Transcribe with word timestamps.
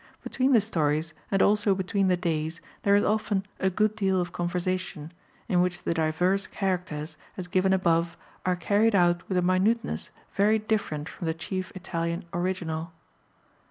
Between 0.23 0.51
the 0.53 0.61
stories, 0.61 1.13
and 1.29 1.43
also 1.43 1.75
between 1.75 2.07
the 2.07 2.17
days, 2.17 2.59
there 2.81 2.95
is 2.95 3.03
often 3.03 3.45
a 3.59 3.69
good 3.69 3.95
deal 3.95 4.19
of 4.19 4.33
conversation, 4.33 5.11
in 5.47 5.61
which 5.61 5.83
the 5.83 5.93
divers 5.93 6.47
characters, 6.47 7.17
as 7.37 7.47
given 7.47 7.71
above, 7.71 8.17
are 8.43 8.55
carried 8.55 8.95
out 8.95 9.21
with 9.29 9.37
a 9.37 9.43
minuteness 9.43 10.09
very 10.33 10.57
different 10.57 11.07
from 11.07 11.27
the 11.27 11.35
chief 11.35 11.71
Italian 11.75 12.25
original. 12.33 12.93